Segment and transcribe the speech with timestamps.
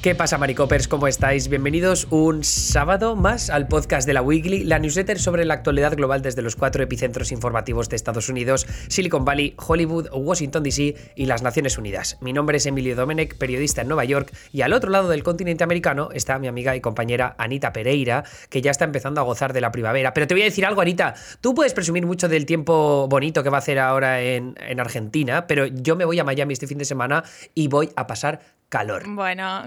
[0.00, 0.86] ¿Qué pasa, Maricopers?
[0.86, 1.48] ¿Cómo estáis?
[1.48, 6.22] Bienvenidos un sábado más al podcast de la Weekly, la newsletter sobre la actualidad global
[6.22, 11.42] desde los cuatro epicentros informativos de Estados Unidos, Silicon Valley, Hollywood, Washington DC y las
[11.42, 12.16] Naciones Unidas.
[12.20, 15.64] Mi nombre es Emilio Domenech, periodista en Nueva York, y al otro lado del continente
[15.64, 19.60] americano está mi amiga y compañera Anita Pereira, que ya está empezando a gozar de
[19.60, 20.14] la primavera.
[20.14, 23.50] Pero te voy a decir algo, Anita, tú puedes presumir mucho del tiempo bonito que
[23.50, 26.78] va a hacer ahora en, en Argentina, pero yo me voy a Miami este fin
[26.78, 29.04] de semana y voy a pasar calor.
[29.08, 29.64] Bueno,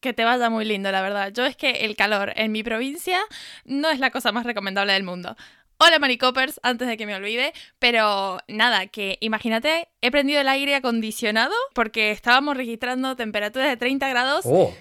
[0.00, 1.32] que te vaya muy lindo, la verdad.
[1.32, 3.18] Yo es que el calor en mi provincia
[3.64, 5.36] no es la cosa más recomendable del mundo.
[5.78, 10.74] Hola Maricopers, antes de que me olvide, pero nada, que imagínate, he prendido el aire
[10.74, 14.72] acondicionado porque estábamos registrando temperaturas de 30 grados Oh.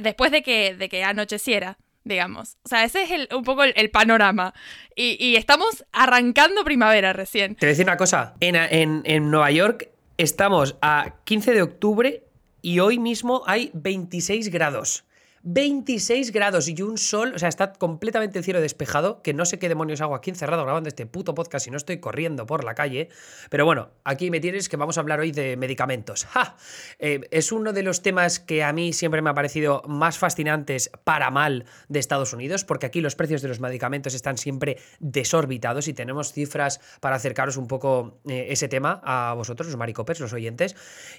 [0.00, 2.56] después de que, de que anocheciera, digamos.
[2.64, 4.54] O sea, ese es el- un poco el, el panorama.
[4.96, 7.54] Y, y estamos arrancando primavera recién.
[7.56, 8.34] Te voy a decir una cosa.
[8.40, 12.22] En, en- en Nueva York estamos a 15 de octubre
[12.62, 15.04] y hoy mismo hay 26 grados.
[15.42, 19.58] 26 grados y un sol, o sea, está completamente el cielo despejado, que no sé
[19.58, 22.74] qué demonios hago aquí encerrado grabando este puto podcast si no estoy corriendo por la
[22.74, 23.08] calle.
[23.50, 26.24] Pero bueno, aquí me tienes que vamos a hablar hoy de medicamentos.
[26.26, 26.56] ¡Ja!
[26.98, 30.90] Eh, es uno de los temas que a mí siempre me ha parecido más fascinantes
[31.04, 35.88] para mal de Estados Unidos, porque aquí los precios de los medicamentos están siempre desorbitados
[35.88, 40.32] y tenemos cifras para acercaros un poco eh, ese tema a vosotros, los maricopers, los
[40.32, 40.76] oyentes.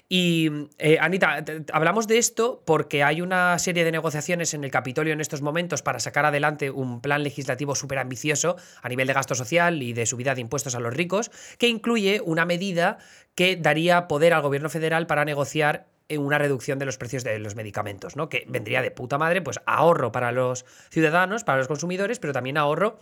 [0.08, 5.12] Y eh, Anita, hablamos de esto porque hay una serie de negociaciones en el Capitolio
[5.12, 9.36] en estos momentos para sacar adelante un plan legislativo súper ambicioso a nivel de gasto
[9.36, 12.98] social y de subida de impuestos a los ricos, que incluye una medida
[13.36, 17.38] que daría poder al gobierno federal para negociar eh, una reducción de los precios de
[17.38, 18.28] los medicamentos, ¿no?
[18.28, 22.58] Que vendría de puta madre, pues ahorro para los ciudadanos, para los consumidores, pero también
[22.58, 22.98] ahorro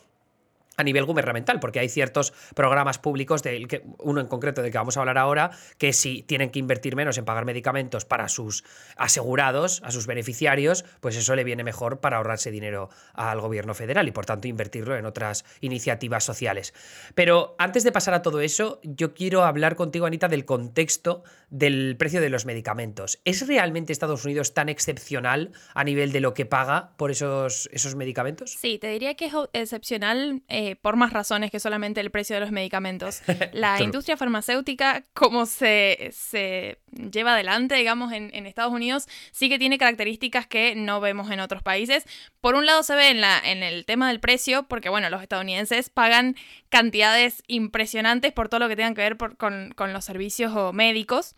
[0.78, 4.96] a nivel gubernamental, porque hay ciertos programas públicos, del uno en concreto del que vamos
[4.96, 8.64] a hablar ahora, que si tienen que invertir menos en pagar medicamentos para sus
[8.96, 14.08] asegurados, a sus beneficiarios, pues eso le viene mejor para ahorrarse dinero al gobierno federal
[14.08, 16.72] y por tanto invertirlo en otras iniciativas sociales.
[17.14, 21.96] Pero antes de pasar a todo eso, yo quiero hablar contigo, Anita, del contexto del
[21.96, 23.20] precio de los medicamentos.
[23.24, 27.94] ¿Es realmente Estados Unidos tan excepcional a nivel de lo que paga por esos, esos
[27.94, 28.52] medicamentos?
[28.52, 32.40] Sí, te diría que es excepcional eh, por más razones que solamente el precio de
[32.40, 33.22] los medicamentos.
[33.52, 36.78] La industria farmacéutica, como se, se
[37.10, 41.40] lleva adelante, digamos, en, en Estados Unidos, sí que tiene características que no vemos en
[41.40, 42.04] otros países.
[42.40, 45.22] Por un lado se ve en, la, en el tema del precio, porque bueno, los
[45.22, 46.36] estadounidenses pagan
[46.68, 50.72] cantidades impresionantes por todo lo que tengan que ver por- con, con los servicios o
[50.72, 51.34] médicos.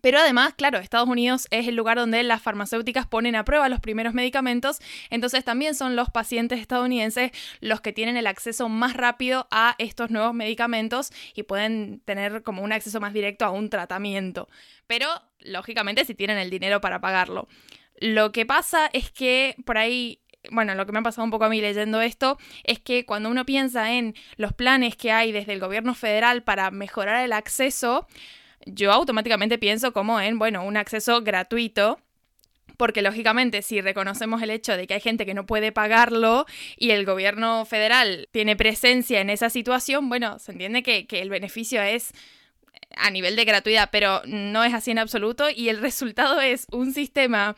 [0.00, 3.80] Pero además, claro, Estados Unidos es el lugar donde las farmacéuticas ponen a prueba los
[3.80, 4.78] primeros medicamentos,
[5.10, 7.30] entonces también son los pacientes estadounidenses
[7.60, 12.62] los que tienen el acceso más rápido a estos nuevos medicamentos y pueden tener como
[12.62, 14.48] un acceso más directo a un tratamiento.
[14.86, 15.08] Pero,
[15.40, 17.48] lógicamente, si tienen el dinero para pagarlo.
[17.98, 21.44] Lo que pasa es que por ahí bueno, lo que me ha pasado un poco
[21.44, 25.52] a mí leyendo esto es que cuando uno piensa en los planes que hay desde
[25.52, 28.08] el gobierno federal para mejorar el acceso,
[28.66, 31.98] yo automáticamente pienso como en, bueno, un acceso gratuito.
[32.78, 36.46] Porque lógicamente si reconocemos el hecho de que hay gente que no puede pagarlo
[36.76, 41.28] y el gobierno federal tiene presencia en esa situación, bueno, se entiende que, que el
[41.28, 42.12] beneficio es
[42.96, 46.92] a nivel de gratuidad, pero no es así en absoluto y el resultado es un
[46.92, 47.56] sistema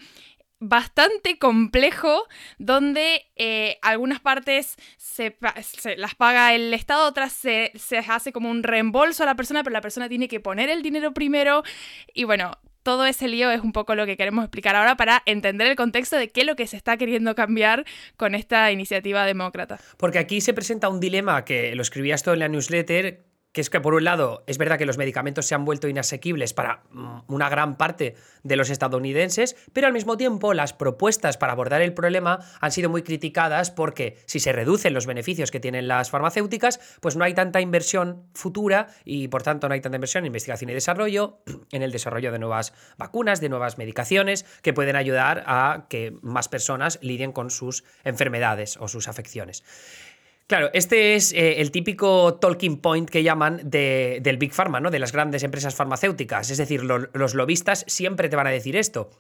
[0.69, 2.25] bastante complejo
[2.59, 5.37] donde eh, algunas partes se,
[5.97, 9.73] las paga el Estado, otras se, se hace como un reembolso a la persona, pero
[9.73, 11.63] la persona tiene que poner el dinero primero
[12.15, 15.67] y bueno, todo ese lío es un poco lo que queremos explicar ahora para entender
[15.67, 17.85] el contexto de qué es lo que se está queriendo cambiar
[18.17, 19.81] con esta iniciativa demócrata.
[19.97, 23.71] Porque aquí se presenta un dilema que lo escribías todo en la newsletter, que es
[23.71, 27.21] que por un lado es verdad que los medicamentos se han vuelto inasequibles para mm,
[27.29, 31.95] una gran parte de los estadounidenses, pero al mismo tiempo las propuestas para abordar el
[31.95, 36.81] problema han sido muy criticadas porque si se reducen los beneficios que tienen las farmacéuticas,
[37.01, 40.71] pues no hay tanta inversión futura y por tanto no hay tanta inversión en investigación
[40.71, 41.39] y desarrollo,
[41.71, 46.49] en el desarrollo de nuevas vacunas, de nuevas medicaciones que pueden ayudar a que más
[46.49, 49.63] personas lidien con sus enfermedades o sus afecciones.
[50.47, 54.91] Claro, este es eh, el típico talking point que llaman de- del Big Pharma, ¿no?
[54.91, 56.51] De las grandes empresas farmacéuticas.
[56.51, 59.11] Es decir, lo- los lobistas siempre te van a decir esto.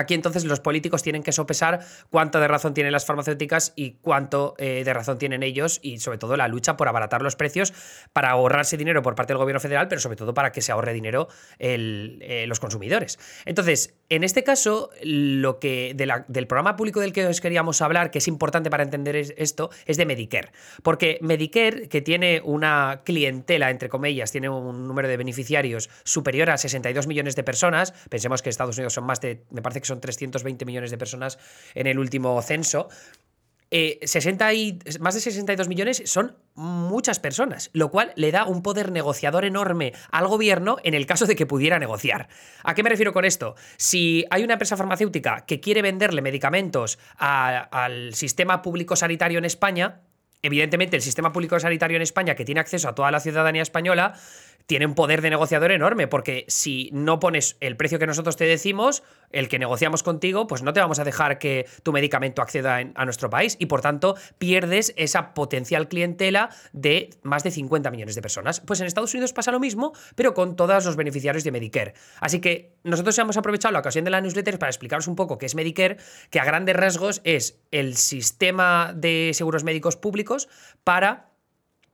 [0.00, 1.80] Aquí entonces los políticos tienen que sopesar
[2.10, 6.18] cuánto de razón tienen las farmacéuticas y cuánto eh, de razón tienen ellos y sobre
[6.18, 7.72] todo la lucha por abaratar los precios
[8.12, 10.92] para ahorrarse dinero por parte del gobierno federal, pero sobre todo para que se ahorre
[10.92, 13.18] dinero eh, los consumidores.
[13.44, 15.94] Entonces, en este caso, lo que
[16.28, 19.70] del programa público del que os queríamos hablar, que es importante para entender es- esto,
[19.86, 20.50] es de Medicare.
[20.82, 26.56] Porque Medicare, que tiene una clientela, entre comillas, tiene un número de beneficiarios superior a
[26.56, 30.00] 62 millones de personas, pensemos que Estados Unidos son más de, me parece que son
[30.00, 31.38] 320 millones de personas
[31.74, 32.88] en el último censo.
[33.70, 38.62] 60 eh, y, más de 62 millones son muchas personas, lo cual le da un
[38.62, 42.28] poder negociador enorme al gobierno en el caso de que pudiera negociar.
[42.64, 43.54] ¿A qué me refiero con esto?
[43.76, 50.00] Si hay una empresa farmacéutica que quiere venderle medicamentos al sistema público sanitario en España,
[50.42, 54.14] evidentemente el sistema público sanitario en España, que tiene acceso a toda la ciudadanía española,
[54.66, 58.44] tiene un poder de negociador enorme, porque si no pones el precio que nosotros te
[58.44, 62.78] decimos, el que negociamos contigo, pues no te vamos a dejar que tu medicamento acceda
[62.94, 68.14] a nuestro país y por tanto pierdes esa potencial clientela de más de 50 millones
[68.14, 68.60] de personas.
[68.60, 71.94] Pues en Estados Unidos pasa lo mismo, pero con todos los beneficiarios de Medicare.
[72.20, 75.46] Así que nosotros hemos aprovechado la ocasión de la newsletter para explicaros un poco qué
[75.46, 75.96] es Medicare,
[76.30, 80.48] que a grandes rasgos es el sistema de seguros médicos públicos
[80.84, 81.29] para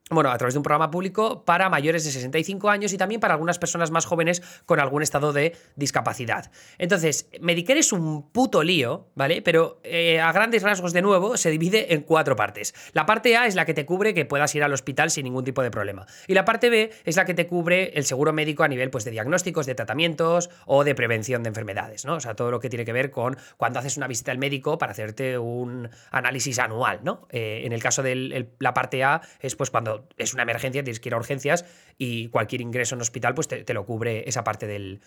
[0.09, 3.35] bueno, a través de un programa público para mayores de 65 años y también para
[3.35, 6.53] algunas personas más jóvenes con algún estado de discapacidad.
[6.79, 9.43] Entonces, Medicare es un puto lío, ¿vale?
[9.43, 12.73] Pero eh, a grandes rasgos, de nuevo, se divide en cuatro partes.
[12.93, 15.43] La parte A es la que te cubre que puedas ir al hospital sin ningún
[15.43, 16.07] tipo de problema.
[16.29, 19.05] Y la parte B es la que te cubre el seguro médico a nivel pues,
[19.05, 22.15] de diagnósticos, de tratamientos o de prevención de enfermedades, ¿no?
[22.15, 24.79] O sea, todo lo que tiene que ver con cuando haces una visita al médico
[24.79, 27.27] para hacerte un análisis anual, ¿no?
[27.31, 31.01] Eh, en el caso de la parte A es pues cuando es una emergencia, tienes
[31.01, 31.65] que ir a urgencias
[31.99, 35.01] y cualquier ingreso en hospital pues te, lo cubre esa parte del,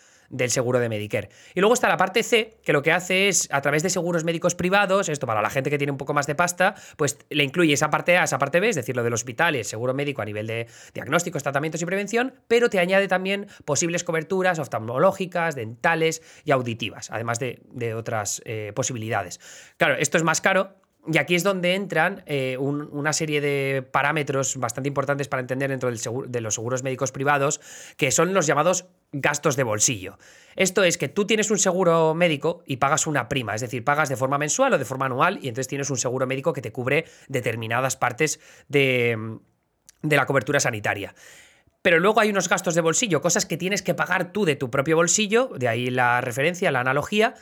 [0.49, 1.29] seguro de Medicare.
[1.55, 4.23] Y luego está la parte C, que lo que hace es, a través de seguros
[4.23, 7.43] médicos privados, esto para la gente que tiene un poco más de pasta, pues le
[7.43, 10.21] incluye esa parte A, esa parte B, es decir, lo del hospital el seguro médico
[10.21, 16.21] a nivel de diagnósticos, tratamientos y prevención, pero te añade también posibles coberturas oftalmológicas, dentales
[16.43, 17.59] y auditivas, además de,
[17.95, 19.39] otras eh, posibilidades.
[19.77, 20.75] Claro, esto es más caro,
[21.07, 25.89] y aquí es donde entran eh, una serie de parámetros bastante importantes para entender dentro
[25.89, 27.61] de los seguros médicos privados,
[27.95, 30.17] que son los llamados gastos de bolsillo.
[30.55, 34.09] Esto es que tú tienes un seguro médico y pagas una prima, es decir, pagas
[34.09, 36.71] de forma mensual o de forma anual y entonces tienes un seguro médico que te
[36.71, 39.39] cubre determinadas partes de,
[40.01, 41.15] de la cobertura sanitaria.
[41.81, 44.69] Pero luego hay unos gastos de bolsillo, cosas que tienes que pagar tú de tu
[44.69, 47.35] propio bolsillo, de ahí la referencia, la analogía,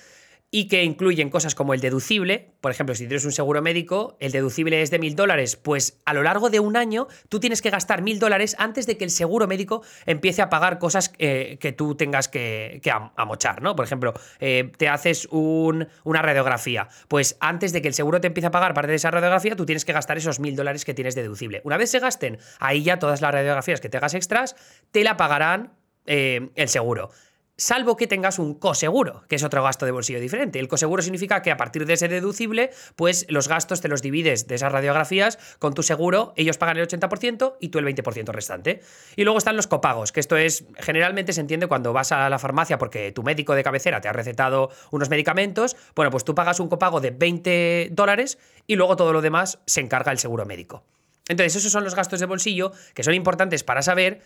[0.49, 2.53] y que incluyen cosas como el deducible.
[2.61, 6.13] Por ejemplo, si tienes un seguro médico, el deducible es de mil dólares, pues a
[6.13, 9.11] lo largo de un año tú tienes que gastar mil dólares antes de que el
[9.11, 12.81] seguro médico empiece a pagar cosas eh, que tú tengas que,
[13.15, 13.75] amochar, ¿no?
[13.75, 18.47] Por ejemplo, eh, te haces una radiografía, pues antes de que el seguro te empiece
[18.47, 21.15] a pagar parte de esa radiografía, tú tienes que gastar esos mil dólares que tienes
[21.15, 21.61] deducible.
[21.65, 24.55] Una vez se gasten, ahí ya todas las radiografías que te hagas extras,
[24.91, 25.73] te la pagarán
[26.05, 27.09] eh, el seguro
[27.57, 30.59] salvo que tengas un coseguro, que es otro gasto de bolsillo diferente.
[30.59, 34.47] El coseguro significa que a partir de ese deducible, pues los gastos te los divides
[34.47, 38.81] de esas radiografías con tu seguro, ellos pagan el 80% y tú el 20% restante.
[39.15, 42.39] Y luego están los copagos, que esto es, generalmente se entiende cuando vas a la
[42.39, 46.59] farmacia porque tu médico de cabecera te ha recetado unos medicamentos, bueno, pues tú pagas
[46.59, 48.37] un copago de 20 dólares
[48.67, 50.83] y luego todo lo demás se encarga el seguro médico.
[51.29, 54.21] Entonces, esos son los gastos de bolsillo que son importantes para saber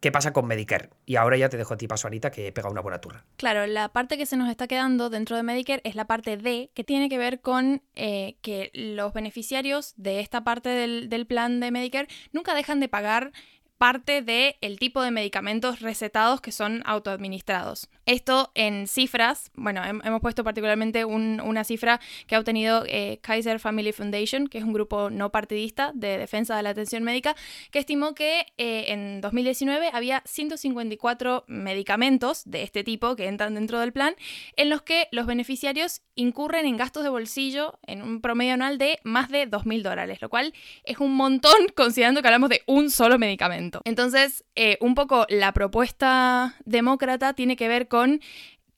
[0.00, 0.90] qué pasa con Medicare.
[1.06, 3.24] Y ahora ya te dejo a ti paso, Anita, que pega una buena turra.
[3.36, 6.70] Claro, la parte que se nos está quedando dentro de Medicare es la parte D,
[6.74, 11.60] que tiene que ver con eh, que los beneficiarios de esta parte del, del plan
[11.60, 13.32] de Medicare nunca dejan de pagar
[13.78, 17.88] parte del el tipo de medicamentos recetados que son autoadministrados.
[18.06, 23.92] Esto en cifras, bueno, hemos puesto particularmente una cifra que ha obtenido eh, Kaiser Family
[23.92, 27.36] Foundation, que es un grupo no partidista de defensa de la atención médica,
[27.70, 33.78] que estimó que eh, en 2019 había 154 medicamentos de este tipo que entran dentro
[33.78, 34.14] del plan,
[34.56, 38.98] en los que los beneficiarios incurren en gastos de bolsillo en un promedio anual de
[39.04, 40.52] más de 2.000 dólares, lo cual
[40.84, 43.67] es un montón considerando que hablamos de un solo medicamento.
[43.84, 48.20] Entonces, eh, un poco la propuesta demócrata tiene que ver con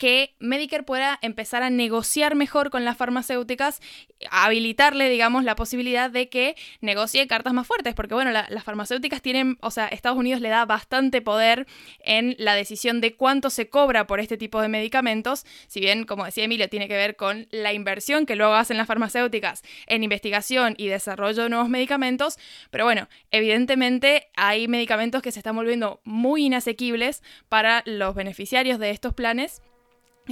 [0.00, 3.82] que Medicare pueda empezar a negociar mejor con las farmacéuticas,
[4.30, 9.58] habilitarle, digamos, la posibilidad de que negocie cartas más fuertes, porque bueno, las farmacéuticas tienen,
[9.60, 11.66] o sea, Estados Unidos le da bastante poder
[12.02, 16.24] en la decisión de cuánto se cobra por este tipo de medicamentos, si bien, como
[16.24, 20.76] decía Emilio, tiene que ver con la inversión que luego hacen las farmacéuticas en investigación
[20.78, 22.38] y desarrollo de nuevos medicamentos,
[22.70, 28.92] pero bueno, evidentemente hay medicamentos que se están volviendo muy inasequibles para los beneficiarios de
[28.92, 29.60] estos planes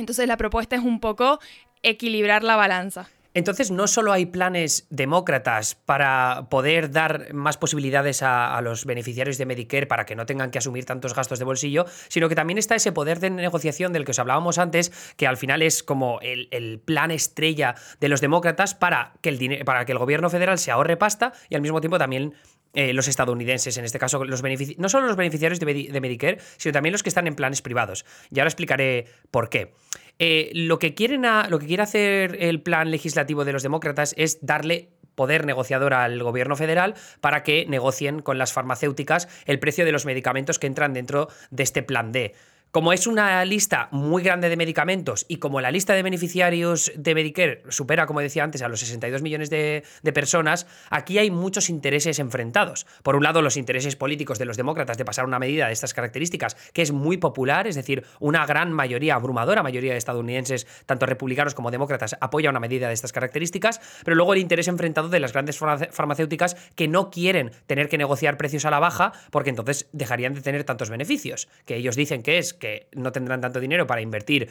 [0.01, 1.39] entonces la propuesta es un poco
[1.83, 3.09] equilibrar la balanza.
[3.35, 9.47] Entonces, no solo hay planes demócratas para poder dar más posibilidades a, los beneficiarios de
[9.47, 12.75] Medicare para que no tengan que asumir tantos gastos de bolsillo, sino que también está
[12.75, 16.49] ese poder de negociación del que os hablábamos antes, que al final es como el,
[16.85, 20.97] plan estrella de los demócratas para que el, para que el gobierno federal se ahorre
[20.97, 22.35] pasta y al mismo tiempo también
[22.75, 24.43] eh, los estadounidenses, en este caso, los
[24.77, 28.05] no solo los beneficiarios de, Medicare, sino también los que están en planes privados.
[28.31, 29.73] Y ahora explicaré por qué.
[30.19, 34.39] Eh, lo, que quieren lo que quiere hacer el plan legislativo de los demócratas es
[34.43, 39.91] darle poder negociador al gobierno federal para que negocien con las farmacéuticas el precio de
[39.91, 42.35] los medicamentos que entran dentro de este plan D.
[42.71, 47.15] Como es una lista muy grande de medicamentos y como la lista de beneficiarios de
[47.15, 49.83] Medicare supera, como decía antes, a los 62 millones de,
[50.13, 52.87] personas, aquí hay muchos intereses enfrentados.
[53.03, 55.95] Por un lado, los intereses políticos de los demócratas de pasar una medida de estas
[55.95, 61.07] características, que es muy popular, es decir, una gran mayoría, abrumadora mayoría de estadounidenses, tanto
[61.07, 65.21] republicanos como demócratas, apoya una medida de estas características, pero luego el interés enfrentado de
[65.21, 69.89] las grandes farmacéuticas que no quieren tener que negociar precios a la baja porque entonces
[69.93, 73.87] dejarían de tener tantos beneficios, que ellos dicen que es que no tendrán tanto dinero
[73.87, 74.51] para invertir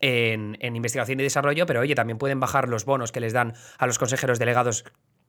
[0.00, 3.86] en, investigación y desarrollo, pero oye, también pueden bajar los bonos que les dan a
[3.86, 4.84] los consejeros delegados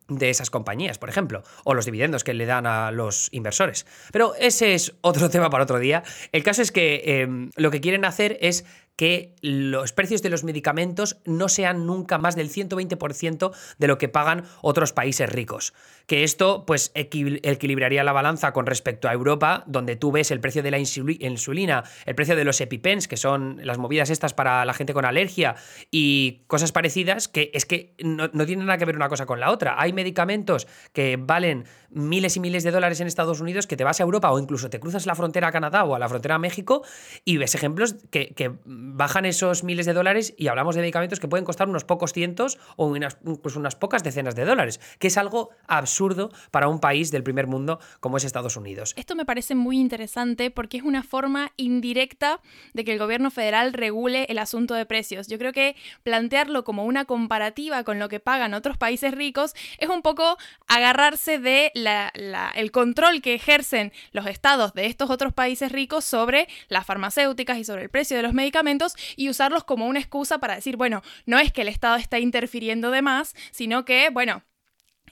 [0.07, 3.85] de esas compañías, por ejemplo, o los dividendos que le dan a los inversores.
[4.11, 6.03] Pero ese es otro tema para otro día.
[6.31, 8.65] El caso es que em, lo que quieren hacer es
[8.99, 14.09] que los precios de los medicamentos no sean nunca más del 120% de lo que
[14.09, 15.73] pagan otros países ricos.
[16.05, 20.63] Que esto pues equilibraría la balanza con respecto a Europa, donde tú ves el precio
[20.63, 24.73] de la insulina, el precio de los EpiPens, que son las movidas estas para la
[24.73, 25.55] gente con alergia
[25.89, 29.39] y cosas parecidas, que es que no, no tienen nada que ver una cosa con
[29.39, 29.79] la otra.
[29.79, 33.99] Hay medicamentos que valen miles y miles de dólares en Estados Unidos que te vas
[34.01, 36.39] a Europa o incluso te cruzas la frontera a Canadá o a la frontera a
[36.39, 36.83] México
[37.25, 38.51] y ves ejemplos que, que
[38.95, 42.57] bajan esos miles de dólares y hablamos de medicamentos que pueden costar unos pocos cientos
[42.75, 47.11] o unas, incluso unas pocas decenas de dólares, que es algo absurdo para un país
[47.11, 48.93] del primer mundo como es Estados Unidos.
[48.97, 52.41] Esto me parece muy interesante porque es una forma indirecta
[52.73, 55.27] de que el gobierno federal regule el asunto de precios.
[55.27, 59.89] Yo creo que plantearlo como una comparativa con lo que pagan otros países ricos es
[59.89, 61.71] un poco agarrarse de
[62.55, 67.63] el control que ejercen los estados de estos otros países ricos sobre las farmacéuticas y
[67.63, 68.78] sobre el precio de los medicamentos
[69.15, 72.91] y usarlos como una excusa para decir, bueno, no es que el Estado está interfiriendo
[72.91, 74.43] de más, sino que, bueno,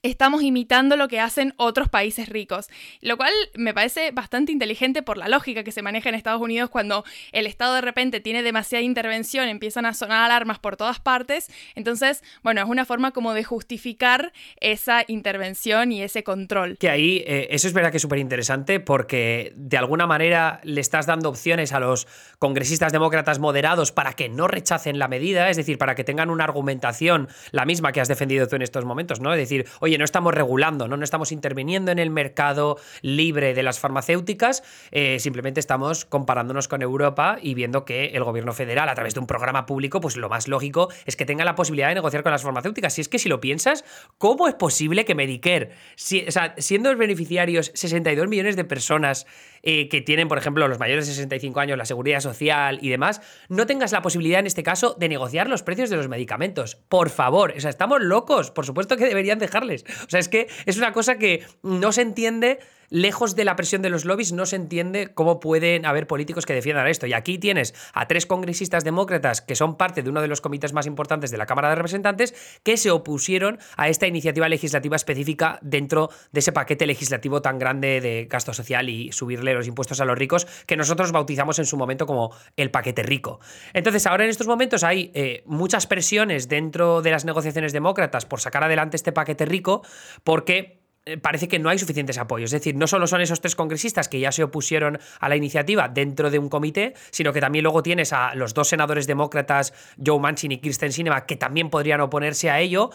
[0.03, 2.67] estamos imitando lo que hacen otros países ricos,
[3.01, 6.69] lo cual me parece bastante inteligente por la lógica que se maneja en Estados Unidos
[6.69, 11.49] cuando el Estado de repente tiene demasiada intervención, empiezan a sonar alarmas por todas partes,
[11.75, 16.77] entonces, bueno, es una forma como de justificar esa intervención y ese control.
[16.77, 20.81] Que ahí, eh, eso es verdad que es súper interesante porque de alguna manera le
[20.81, 22.07] estás dando opciones a los
[22.39, 26.43] congresistas demócratas moderados para que no rechacen la medida, es decir, para que tengan una
[26.43, 29.33] argumentación la misma que has defendido tú en estos momentos, ¿no?
[29.33, 30.97] Es decir, oye, no estamos regulando, ¿no?
[30.97, 36.81] no estamos interviniendo en el mercado libre de las farmacéuticas, eh, simplemente estamos comparándonos con
[36.81, 40.29] Europa y viendo que el gobierno federal, a través de un programa público, pues lo
[40.29, 42.93] más lógico es que tenga la posibilidad de negociar con las farmacéuticas.
[42.93, 43.85] Si es que si lo piensas,
[44.17, 49.25] ¿cómo es posible que Medicare, siendo los beneficiarios 62 millones de personas
[49.63, 53.21] eh, que tienen, por ejemplo, los mayores de 65 años, la seguridad social y demás,
[53.49, 56.75] no tengas la posibilidad en este caso de negociar los precios de los medicamentos?
[56.75, 59.76] Por favor, o sea, estamos locos, por supuesto que deberían dejarles.
[60.05, 63.81] O sea, es que es una cosa que no se entiende lejos de la presión
[63.81, 67.07] de los lobbies, no se entiende cómo pueden haber políticos que defiendan esto.
[67.07, 70.73] Y aquí tienes a tres congresistas demócratas que son parte de uno de los comités
[70.73, 75.59] más importantes de la Cámara de Representantes que se opusieron a esta iniciativa legislativa específica
[75.61, 80.05] dentro de ese paquete legislativo tan grande de gasto social y subirle los impuestos a
[80.05, 83.39] los ricos que nosotros bautizamos en su momento como el paquete rico.
[83.73, 88.39] Entonces, ahora en estos momentos hay eh, muchas presiones dentro de las negociaciones demócratas por
[88.39, 89.83] sacar adelante este paquete rico
[90.23, 90.86] porque
[91.21, 92.53] parece que no hay suficientes apoyos.
[92.53, 95.87] Es decir, no solo son esos tres congresistas que ya se opusieron a la iniciativa
[95.87, 99.73] dentro de un comité, sino que también luego tienes a los dos senadores demócratas,
[100.03, 102.89] Joe Manchin y Kristen Sinema, que también podrían oponerse a ello.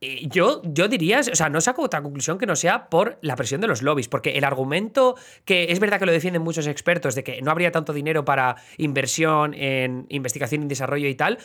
[0.00, 3.60] Yo, yo diría, o sea, no saco otra conclusión que no sea por la presión
[3.60, 5.14] de los lobbies, porque el argumento
[5.44, 8.56] que es verdad que lo defienden muchos expertos de que no habría tanto dinero para
[8.78, 11.38] inversión en investigación y desarrollo y tal,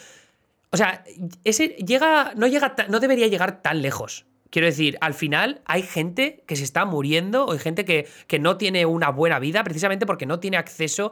[0.71, 1.03] o sea,
[1.43, 4.25] ese llega, no llega, no debería llegar tan lejos.
[4.49, 8.39] Quiero decir, al final hay gente que se está muriendo o hay gente que, que
[8.39, 11.11] no tiene una buena vida precisamente porque no tiene acceso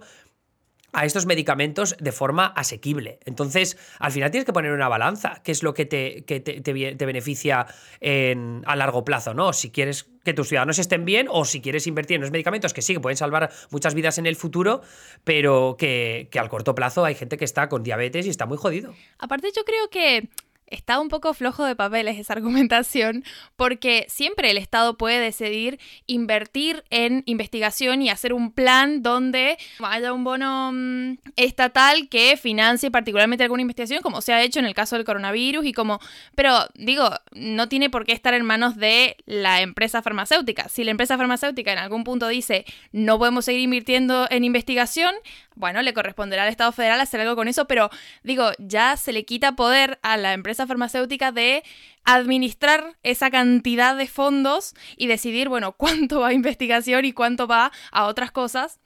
[0.96, 3.20] a estos medicamentos de forma asequible.
[3.26, 7.68] Entonces, al final tienes que poner una balanza, qué es lo que te, te, beneficia
[8.02, 9.52] a largo plazo, ¿no?
[9.52, 12.82] Si quieres que tus ciudadanos estén bien o si quieres invertir en los medicamentos que
[12.82, 14.82] sí, que pueden salvar muchas vidas en el futuro,
[15.26, 18.58] pero que, que al corto plazo hay gente que está con diabetes y está muy
[18.58, 18.94] jodido.
[19.20, 20.30] Aparte, yo creo que
[20.68, 23.24] está un poco flojo de papeles esa argumentación,
[23.56, 30.14] porque siempre el Estado puede decidir invertir en investigación y hacer un plan donde haya
[30.14, 34.74] un bono mm, estatal que financie particularmente alguna investigación, como se ha hecho en el
[34.74, 36.00] caso del coronavirus y como,
[36.36, 40.70] pero digo, no tiene por qué estar en manos de la empresa farmacéutica.
[40.70, 45.14] Si la empresa farmacéutica en algún punto dice no podemos seguir invirtiendo en investigación,
[45.56, 47.90] bueno, le corresponderá al Estado federal hacer algo con eso, pero
[48.24, 51.64] digo, ya se le quita poder a la empresa farmacéutica de
[52.04, 57.72] administrar esa cantidad de fondos y decidir, bueno, cuánto va a investigación y cuánto va
[57.92, 58.80] a otras cosas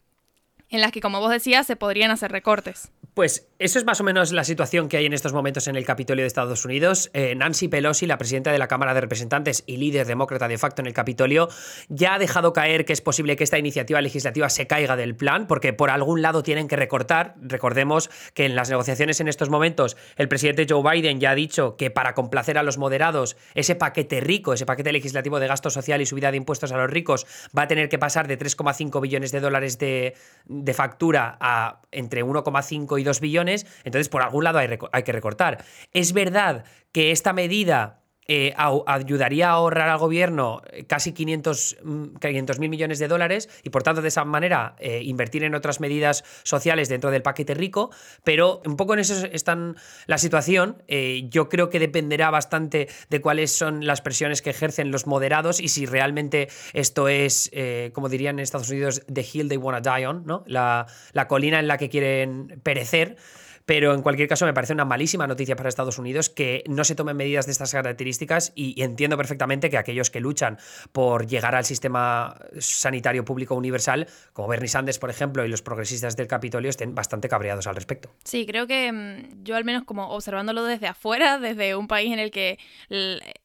[0.69, 2.91] en las que, como vos decías, se podrían hacer recortes.
[3.13, 5.85] Pues eso es más o menos la situación que hay en estos momentos en el
[5.85, 7.09] Capitolio de Estados Unidos.
[7.13, 10.81] Eh, Nancy Pelosi, la presidenta de la Cámara de Representantes y líder demócrata de facto
[10.81, 11.49] en el Capitolio,
[11.89, 15.47] ya ha dejado caer que es posible que esta iniciativa legislativa se caiga del plan,
[15.47, 17.35] porque por algún lado tienen que recortar.
[17.41, 21.75] Recordemos que en las negociaciones en estos momentos el presidente Joe Biden ya ha dicho
[21.75, 26.01] que para complacer a los moderados, ese paquete rico, ese paquete legislativo de gasto social
[26.01, 27.25] y subida de impuestos a los ricos,
[27.57, 30.15] va a tener que pasar de 3,5 billones de dólares de,
[30.73, 35.63] factura a entre 1,5 y 2 billones, entonces por algún lado hay que recortar.
[35.93, 42.59] Es verdad que esta medida eh, ayudaría a ahorrar al gobierno eh, casi 500 mm,
[42.59, 46.23] mil millones de dólares y por tanto de esa manera eh, invertir en otras medidas
[46.43, 47.89] sociales dentro del paquete rico,
[48.23, 49.57] pero un poco en eso está
[50.05, 50.83] la situación.
[51.31, 55.69] yo creo que dependerá bastante de cuáles son las presiones que ejercen los moderados y
[55.69, 57.49] si realmente esto es,
[57.93, 60.43] como dirían en Estados Unidos, the hill they wanna die on, ¿no?
[60.45, 63.17] la, la colina en la que quieren perecer.
[63.69, 66.95] Pero en cualquier caso me parece una malísima noticia para Estados Unidos que no se
[66.95, 70.57] tomen medidas de estas características y, entiendo perfectamente que aquellos que luchan
[70.91, 76.17] por llegar al sistema sanitario público universal, como Bernie Sanders, por ejemplo, y los progresistas
[76.17, 78.09] del Capitolio, estén bastante cabreados al respecto.
[78.23, 82.17] Sí, creo que mm, yo al menos como observándolo desde afuera, desde un país en
[82.17, 82.57] el que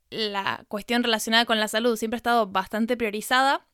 [0.09, 3.67] la cuestión relacionada con la salud siempre ha estado bastante priorizada,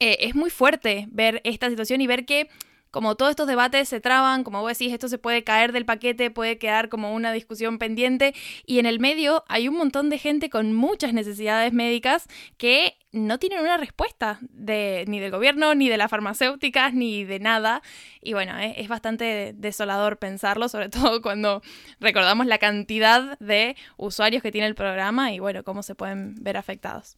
[0.00, 2.50] eh, es muy fuerte ver esta situación y ver que
[2.92, 6.30] como todos estos debates se traban, como vos decís, esto se puede caer del paquete,
[6.30, 8.34] puede quedar como una discusión pendiente
[8.66, 13.38] y en el medio hay un montón de gente con muchas necesidades médicas que no
[13.38, 17.82] tienen una respuesta de, ni del gobierno, ni de las farmacéuticas, ni de nada.
[18.20, 21.62] Y bueno, es, es bastante desolador pensarlo, sobre todo cuando
[21.98, 26.58] recordamos la cantidad de usuarios que tiene el programa y bueno, cómo se pueden ver
[26.58, 27.16] afectados.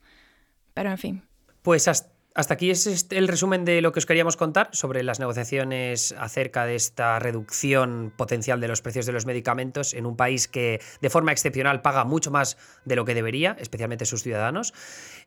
[0.73, 1.23] Pero en fin.
[1.63, 5.03] Pues hasta hasta aquí es este el resumen de lo que os queríamos contar sobre
[5.03, 10.17] las negociaciones acerca de esta reducción potencial de los precios de los medicamentos en un
[10.17, 14.75] país que de forma excepcional paga mucho más de lo que debería, especialmente sus ciudadanos.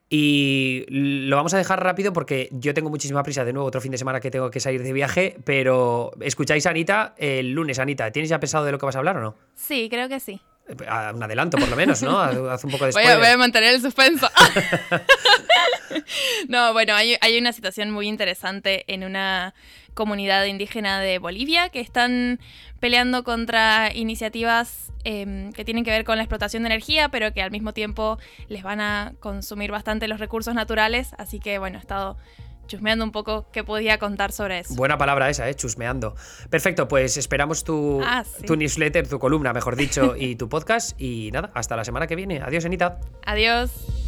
[0.09, 3.91] Y lo vamos a dejar rápido porque yo tengo muchísima prisa de nuevo, otro fin
[3.91, 8.11] de semana que tengo que salir de viaje, pero escucháis a Anita el lunes, Anita.
[8.11, 9.35] ¿Tienes ya pensado de lo que vas a hablar o no?
[9.55, 10.41] Sí, creo que sí.
[10.69, 12.19] Un adelanto, por lo menos, ¿no?
[12.19, 14.29] Haz un poco de voy a, voy a mantener el suspenso.
[16.49, 19.53] no, bueno, hay, hay una situación muy interesante en una
[19.93, 22.39] comunidad indígena de Bolivia que están
[22.79, 27.41] peleando contra iniciativas em, que tienen que ver con la explotación de energía, pero que
[27.41, 31.11] al mismo tiempo les van a consumir bastante los recursos naturales.
[31.17, 32.17] Así que bueno, he estado
[32.67, 34.75] chusmeando un poco qué podía contar sobre eso.
[34.75, 35.55] Buena palabra esa, ¿eh?
[35.55, 36.15] chusmeando.
[36.49, 40.99] Perfecto, pues esperamos tu, ah, tu newsletter, tu columna, mejor dicho, y tu podcast.
[41.01, 42.41] Y nada, hasta la semana que viene.
[42.41, 42.99] Adiós, Anita.
[43.25, 44.06] Adiós.